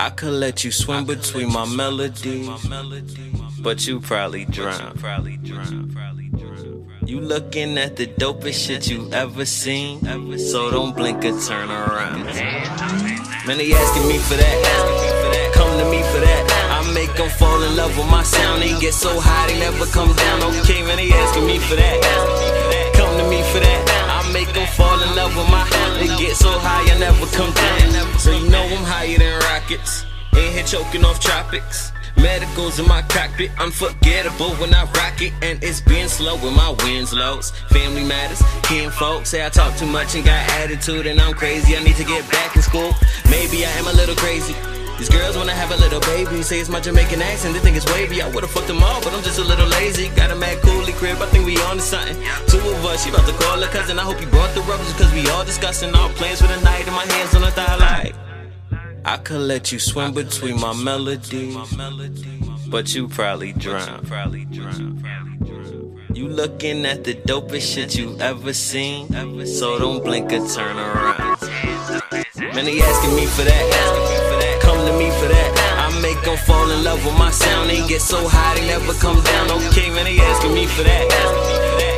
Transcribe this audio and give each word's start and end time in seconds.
I 0.00 0.10
could 0.10 0.32
let 0.32 0.62
you 0.62 0.70
swim 0.70 1.06
between 1.06 1.52
my 1.52 1.66
melodies, 1.66 2.48
but 3.58 3.84
you 3.84 3.98
probably 3.98 4.44
drown. 4.44 4.96
You 7.04 7.20
looking 7.20 7.76
at 7.78 7.96
the 7.96 8.06
dopest 8.06 8.64
shit 8.64 8.88
you 8.88 9.10
ever 9.10 9.44
seen, 9.44 9.98
so 10.38 10.70
don't 10.70 10.94
blink 10.94 11.24
or 11.24 11.36
turn 11.40 11.68
around. 11.68 12.26
Man, 12.26 13.58
they 13.58 13.72
asking 13.74 14.06
me 14.06 14.18
for 14.18 14.36
that, 14.36 15.52
come 15.52 15.76
to 15.80 15.90
me 15.90 16.00
for 16.12 16.20
that. 16.20 16.42
I 16.78 16.94
make 16.94 17.12
them 17.16 17.28
fall 17.30 17.60
in 17.64 17.74
love 17.74 17.98
with 17.98 18.06
my 18.06 18.22
sound. 18.22 18.62
They 18.62 18.78
get 18.78 18.94
so 18.94 19.18
high, 19.18 19.48
they 19.48 19.58
never 19.58 19.84
come 19.86 20.14
down. 20.14 20.44
Okay, 20.62 20.80
man, 20.82 20.98
they 20.98 21.10
asking 21.10 21.44
me 21.44 21.58
for 21.58 21.74
that, 21.74 22.94
come 22.94 23.18
to 23.18 23.28
me 23.28 23.42
for 23.50 23.58
that. 23.58 24.22
I 24.22 24.32
make 24.32 24.52
them 24.52 24.66
fall 24.76 25.02
in 25.02 25.16
love 25.16 25.34
with 25.36 25.50
my. 25.50 25.68
Sound. 25.68 25.96
They 26.00 26.06
get 26.22 26.36
so 26.36 26.50
high, 26.50 26.86
I 26.86 26.98
never 26.98 27.26
come 27.34 27.52
down. 27.52 28.18
So 28.18 28.30
you 28.30 28.48
know 28.48 28.62
I'm 28.62 28.84
higher 28.84 29.18
than 29.18 29.37
rockets. 29.68 30.04
In 30.32 30.52
here 30.52 30.64
choking 30.64 31.04
off 31.04 31.20
tropics. 31.20 31.92
Medicals 32.16 32.80
in 32.80 32.88
my 32.88 33.02
cockpit, 33.02 33.50
unforgettable 33.60 34.50
when 34.56 34.74
I 34.74 34.84
rock 34.84 35.22
it, 35.22 35.32
and 35.40 35.62
it's 35.62 35.80
been 35.80 36.08
slow 36.08 36.36
when 36.38 36.54
my 36.54 36.74
wins 36.82 37.12
lows. 37.12 37.52
Family 37.70 38.04
matters, 38.04 38.42
kin 38.64 38.90
folks 38.90 39.30
say 39.30 39.46
I 39.46 39.48
talk 39.50 39.76
too 39.76 39.86
much 39.86 40.16
and 40.16 40.24
got 40.24 40.48
attitude, 40.58 41.06
and 41.06 41.20
I'm 41.20 41.34
crazy. 41.34 41.76
I 41.76 41.84
need 41.84 41.96
to 41.96 42.04
get 42.04 42.28
back 42.30 42.56
in 42.56 42.62
school. 42.62 42.92
Maybe 43.30 43.64
I 43.64 43.70
am 43.78 43.86
a 43.86 43.92
little 43.92 44.16
crazy. 44.16 44.54
These 44.98 45.10
girls 45.10 45.36
wanna 45.36 45.54
have 45.54 45.70
a 45.70 45.76
little 45.76 46.00
baby, 46.00 46.42
say 46.42 46.58
it's 46.58 46.68
my 46.68 46.80
Jamaican 46.80 47.22
accent, 47.22 47.54
they 47.54 47.60
think 47.60 47.76
it's 47.76 47.86
wavy. 47.92 48.20
I 48.20 48.28
would've 48.30 48.50
fucked 48.50 48.66
them 48.66 48.82
all, 48.82 49.00
but 49.00 49.14
I'm 49.14 49.22
just 49.22 49.38
a 49.38 49.44
little 49.44 49.68
lazy. 49.68 50.08
Got 50.16 50.32
a 50.32 50.34
mad 50.34 50.58
coolie 50.58 50.94
crib, 50.94 51.22
I 51.22 51.26
think 51.26 51.46
we 51.46 51.56
on 51.70 51.76
to 51.76 51.82
something. 51.82 52.16
Two 52.48 52.58
of 52.58 52.84
us, 52.84 53.04
she 53.04 53.10
about 53.10 53.26
to 53.28 53.34
call 53.34 53.60
her 53.60 53.70
cousin. 53.70 54.00
I 54.00 54.02
hope 54.02 54.20
you 54.20 54.26
brought 54.26 54.52
the 54.56 54.62
rubbers, 54.62 54.92
cause 54.94 55.12
we 55.14 55.28
all 55.28 55.44
discussing 55.44 55.94
our 55.94 56.10
plans 56.18 56.40
for 56.40 56.48
the 56.48 56.60
night, 56.62 56.84
and 56.88 56.96
my 56.96 57.06
hands 57.06 57.34
on 57.36 57.42
the 57.42 57.52
thigh. 57.52 57.87
I 59.08 59.16
could 59.16 59.40
let 59.40 59.72
you 59.72 59.78
swim 59.78 60.12
between 60.12 60.60
my 60.60 60.74
melodies, 60.74 61.56
but 62.68 62.94
you 62.94 63.08
probably 63.08 63.54
drown. 63.54 64.04
You 66.12 66.28
looking 66.28 66.84
at 66.84 67.04
the 67.04 67.14
dopest 67.14 67.72
shit 67.72 67.96
you 67.96 68.18
ever 68.20 68.52
seen, 68.52 69.08
so 69.46 69.78
don't 69.78 70.04
blink 70.04 70.30
or 70.30 70.46
turn 70.46 70.76
around. 70.76 71.40
Man, 72.52 72.66
they 72.66 72.82
asking 72.82 73.16
me 73.16 73.24
for 73.24 73.44
that, 73.48 74.60
come 74.60 74.76
to 74.76 74.92
me 74.98 75.08
for 75.16 75.28
that. 75.32 75.88
I 75.88 76.02
make 76.02 76.22
them 76.22 76.36
fall 76.36 76.70
in 76.70 76.84
love 76.84 77.02
with 77.02 77.16
my 77.16 77.30
sound. 77.30 77.70
They 77.70 77.80
get 77.88 78.02
so 78.02 78.28
high, 78.28 78.56
they 78.60 78.66
never 78.66 78.92
come 78.92 79.22
down. 79.24 79.50
Okay, 79.68 79.88
man, 79.88 80.04
they 80.04 80.20
asking 80.20 80.52
me 80.52 80.66
for 80.66 80.82
that, 80.82 81.08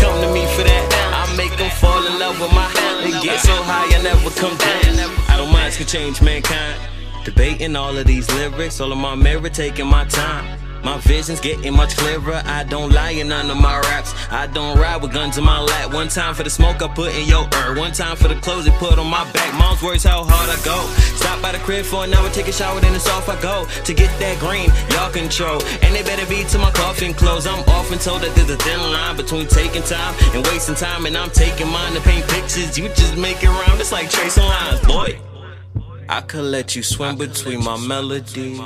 come 0.00 0.18
to 0.22 0.32
me 0.32 0.46
for 0.56 0.62
that. 0.62 1.28
I 1.28 1.36
make 1.36 1.54
them 1.58 1.70
fall 1.70 2.06
in 2.06 2.18
love 2.18 2.40
with 2.40 2.50
my. 2.52 2.72
Sound. 2.72 3.04
They 3.04 3.12
get 3.20 3.40
so 3.40 3.52
high, 3.68 3.92
I 3.94 4.02
never 4.02 4.30
come 4.40 4.56
down. 4.56 5.12
I 5.28 5.36
don't 5.36 5.52
mind 5.52 5.74
can 5.74 5.86
change 5.86 6.22
mankind. 6.22 6.80
Debating 7.24 7.74
all 7.74 7.96
of 7.96 8.06
these 8.06 8.30
lyrics, 8.32 8.80
all 8.80 8.92
of 8.92 8.98
my 8.98 9.14
merit, 9.14 9.54
taking 9.54 9.86
my 9.86 10.04
time. 10.04 10.60
My 10.84 10.98
vision's 10.98 11.40
getting 11.40 11.74
much 11.74 11.96
clearer. 11.96 12.42
I 12.44 12.64
don't 12.64 12.92
lie 12.92 13.12
in 13.12 13.28
none 13.28 13.50
of 13.50 13.56
my 13.56 13.80
raps. 13.80 14.12
I 14.30 14.46
don't 14.46 14.78
ride 14.78 15.00
with 15.00 15.14
guns 15.14 15.38
in 15.38 15.44
my 15.44 15.58
lap. 15.58 15.94
One 15.94 16.08
time 16.08 16.34
for 16.34 16.42
the 16.42 16.50
smoke 16.50 16.82
I 16.82 16.88
put 16.88 17.14
in 17.14 17.26
your 17.26 17.48
ear. 17.64 17.74
One 17.74 17.92
time 17.92 18.16
for 18.16 18.28
the 18.28 18.34
clothes 18.34 18.66
they 18.66 18.70
put 18.72 18.98
on 18.98 19.08
my 19.08 19.24
back. 19.32 19.54
Mom's 19.54 19.82
worries 19.82 20.04
how 20.04 20.24
hard 20.24 20.50
I 20.50 20.62
go. 20.62 20.76
Stop 21.16 21.40
by 21.40 21.52
the 21.52 21.58
crib 21.58 21.86
for 21.86 22.04
an 22.04 22.12
hour, 22.12 22.28
take 22.28 22.48
a 22.48 22.52
shower, 22.52 22.78
then 22.80 22.94
it's 22.94 23.08
off 23.08 23.30
I 23.30 23.40
go. 23.40 23.64
To 23.84 23.94
get 23.94 24.10
that 24.20 24.38
green, 24.38 24.68
y'all 24.90 25.10
control. 25.10 25.62
And 25.80 25.96
they 25.96 26.02
better 26.02 26.26
be 26.26 26.44
to 26.44 26.58
my 26.58 26.70
coffin 26.72 27.14
clothes. 27.14 27.46
I'm 27.46 27.64
often 27.70 27.98
told 27.98 28.20
that 28.20 28.34
there's 28.34 28.50
a 28.50 28.56
thin 28.58 28.78
line 28.78 29.16
between 29.16 29.46
taking 29.46 29.82
time 29.82 30.14
and 30.34 30.44
wasting 30.48 30.74
time. 30.74 31.06
And 31.06 31.16
I'm 31.16 31.30
taking 31.30 31.68
mine 31.68 31.94
to 31.94 32.00
paint 32.02 32.28
pictures. 32.28 32.76
You 32.76 32.88
just 32.88 33.16
make 33.16 33.42
it 33.42 33.48
round. 33.48 33.80
It's 33.80 33.90
like 33.92 34.10
tracing 34.10 34.44
lines, 34.44 34.80
boy. 34.80 35.18
I 36.08 36.20
could 36.20 36.44
let 36.44 36.76
you 36.76 36.82
swim 36.82 37.16
between 37.16 37.62
my 37.64 37.76
melodies, 37.78 38.60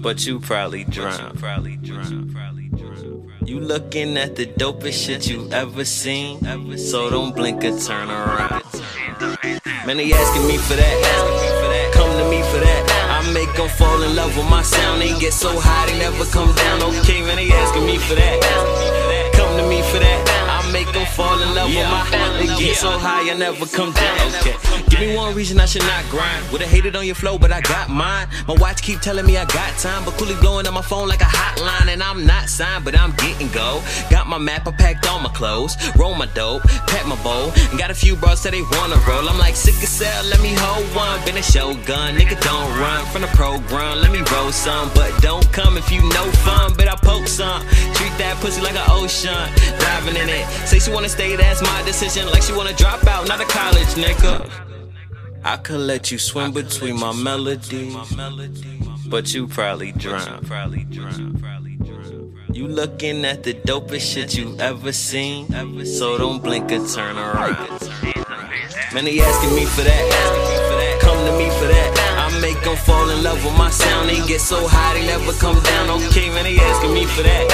but 0.00 0.26
you 0.26 0.40
probably 0.40 0.84
drown. 0.84 1.38
You 3.44 3.60
looking 3.60 4.16
at 4.16 4.36
the 4.36 4.46
dopest 4.46 5.04
shit 5.04 5.28
you 5.28 5.48
ever 5.52 5.84
seen, 5.84 6.38
so 6.78 7.10
don't 7.10 7.34
blink 7.34 7.64
or 7.64 7.78
turn 7.78 8.10
around. 8.10 8.62
Man, 9.86 9.96
they 9.96 10.12
asking 10.12 10.46
me 10.46 10.56
for 10.58 10.74
that, 10.74 11.90
come 11.92 12.10
to 12.10 12.30
me 12.30 12.40
for 12.50 12.58
that. 12.58 13.22
I 13.24 13.32
make 13.32 13.52
them 13.54 13.68
fall 13.68 14.02
in 14.02 14.14
love 14.16 14.36
with 14.36 14.48
my 14.48 14.62
sound. 14.62 15.02
They 15.02 15.18
get 15.18 15.32
so 15.32 15.58
high, 15.58 15.86
they 15.86 15.98
never 15.98 16.24
come 16.26 16.54
down. 16.54 16.82
Okay, 16.82 17.20
man, 17.22 17.36
they 17.36 17.50
asking 17.50 17.86
me 17.86 17.98
for 17.98 18.14
that, 18.14 19.31
get 22.62 22.76
so 22.76 22.90
high, 22.90 23.28
I 23.30 23.34
never 23.34 23.66
come 23.66 23.92
down. 23.92 24.34
Okay, 24.40 24.56
give 24.88 25.00
me 25.00 25.16
one 25.16 25.34
reason 25.34 25.60
I 25.60 25.66
should 25.66 25.82
not 25.82 26.04
grind. 26.10 26.40
Would've 26.50 26.68
hated 26.68 26.94
on 26.96 27.04
your 27.06 27.14
flow, 27.14 27.38
but 27.38 27.50
I 27.52 27.60
got 27.60 27.90
mine. 27.90 28.28
My 28.46 28.54
watch 28.54 28.82
keep 28.82 29.00
telling 29.00 29.26
me 29.26 29.36
I 29.36 29.44
got 29.46 29.76
time, 29.78 30.04
but 30.04 30.14
coolly 30.18 30.36
blowing 30.40 30.66
up 30.66 30.74
my 30.74 30.82
phone 30.82 31.08
like 31.08 31.20
a 31.20 31.30
hotline, 31.38 31.88
and 31.92 32.02
I'm 32.02 32.24
not 32.26 32.48
signed, 32.48 32.84
but 32.84 32.98
I'm 32.98 33.12
getting 33.16 33.48
go. 33.48 33.82
Got 34.10 34.28
my 34.28 34.38
map, 34.38 34.66
I 34.66 34.72
packed 34.72 35.08
all 35.08 35.18
my 35.18 35.30
clothes, 35.30 35.76
roll 35.96 36.14
my 36.14 36.26
dope, 36.26 36.62
pack 36.86 37.06
my 37.06 37.20
bowl, 37.22 37.50
and 37.70 37.78
got 37.78 37.90
a 37.90 37.94
few 37.94 38.14
bros 38.16 38.42
that 38.44 38.52
they 38.52 38.62
wanna 38.78 38.96
roll. 39.08 39.28
I'm 39.28 39.38
like 39.38 39.56
sick 39.56 39.74
as 39.82 39.88
cell, 39.88 40.24
let 40.24 40.40
me 40.40 40.54
hold 40.54 40.86
one. 40.94 41.24
Been 41.24 41.36
a 41.36 41.42
shogun, 41.42 42.16
nigga 42.16 42.40
don't 42.42 42.70
run 42.78 43.04
from 43.06 43.22
the 43.22 43.28
program. 43.28 44.00
Let 44.00 44.12
me 44.12 44.22
roll 44.32 44.52
some, 44.52 44.90
but 44.94 45.10
don't 45.20 45.50
come 45.52 45.76
if 45.76 45.90
you 45.90 46.02
know 46.14 46.26
fun. 46.46 46.74
But 46.76 46.88
I 46.88 46.96
that 48.22 48.38
pussy 48.40 48.60
like 48.62 48.76
an 48.76 48.86
ocean, 48.88 49.34
diving 49.78 50.16
in 50.16 50.28
it. 50.28 50.46
Say 50.66 50.78
she 50.78 50.90
wanna 50.92 51.08
stay, 51.08 51.34
that's 51.36 51.60
my 51.62 51.82
decision. 51.82 52.26
Like 52.30 52.42
she 52.42 52.52
wanna 52.52 52.72
drop 52.72 53.04
out, 53.06 53.26
not 53.28 53.40
a 53.40 53.44
college 53.44 53.92
nigga. 53.98 54.48
I 55.44 55.56
could 55.56 55.80
let 55.80 56.12
you 56.12 56.18
swim 56.18 56.52
between 56.52 56.98
my 57.00 57.12
melodies, 57.12 57.96
but 59.08 59.34
you 59.34 59.48
probably 59.48 59.90
drown. 59.92 60.46
You 62.52 62.68
looking 62.68 63.24
at 63.24 63.42
the 63.42 63.54
dopest 63.54 64.12
shit 64.12 64.36
you 64.36 64.56
ever 64.60 64.92
seen, 64.92 65.48
so 65.84 66.16
don't 66.18 66.42
blink 66.42 66.70
or 66.70 66.86
turn 66.86 67.16
around. 67.16 67.56
Man, 68.94 69.04
they 69.04 69.18
asking 69.20 69.54
me 69.56 69.64
for 69.64 69.82
that, 69.82 70.98
come 71.00 71.18
to 71.26 71.32
me 71.38 71.48
for 71.58 71.66
that. 71.66 71.88
I 72.22 72.40
make 72.40 72.60
them 72.62 72.76
fall 72.76 73.08
in 73.08 73.22
love 73.24 73.42
with 73.44 73.56
my 73.56 73.70
sound. 73.70 74.10
They 74.10 74.20
get 74.28 74.40
so 74.40 74.68
high, 74.68 74.94
they 74.94 75.06
never 75.06 75.32
come 75.32 75.58
down. 75.62 75.90
Okay, 76.06 76.28
man, 76.28 76.44
they 76.44 76.58
asking 76.58 76.92
me 76.92 77.06
for 77.06 77.22
that, 77.22 77.44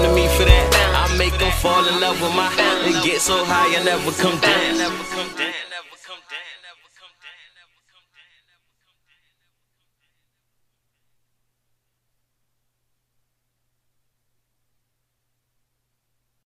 come 0.00 0.08
to 0.08 0.14
me 0.14 0.28
for 0.36 0.44
that. 0.44 0.66
I 0.96 1.16
make 1.16 1.36
them 1.38 1.52
fall 1.60 1.86
in 1.86 2.00
love 2.00 2.20
with 2.20 2.34
my. 2.34 2.48
They 2.84 2.92
get 3.04 3.20
so 3.20 3.44
high, 3.44 3.76
I 3.76 3.84
never 3.84 4.12
come 4.12 4.38
down. 4.40 5.59